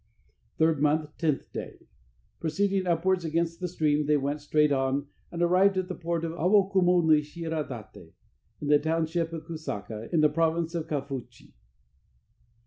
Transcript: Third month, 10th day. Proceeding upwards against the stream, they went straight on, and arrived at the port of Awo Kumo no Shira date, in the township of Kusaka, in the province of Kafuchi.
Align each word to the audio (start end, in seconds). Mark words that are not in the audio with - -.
Third 0.57 0.81
month, 0.81 1.15
10th 1.19 1.51
day. 1.51 1.85
Proceeding 2.39 2.87
upwards 2.87 3.23
against 3.23 3.59
the 3.59 3.67
stream, 3.67 4.07
they 4.07 4.17
went 4.17 4.41
straight 4.41 4.71
on, 4.71 5.05
and 5.31 5.43
arrived 5.43 5.77
at 5.77 5.89
the 5.89 5.93
port 5.93 6.25
of 6.25 6.31
Awo 6.31 6.73
Kumo 6.73 7.01
no 7.01 7.21
Shira 7.21 7.63
date, 7.93 8.15
in 8.59 8.67
the 8.69 8.79
township 8.79 9.31
of 9.31 9.43
Kusaka, 9.45 10.11
in 10.11 10.21
the 10.21 10.27
province 10.29 10.73
of 10.73 10.87
Kafuchi. 10.87 11.53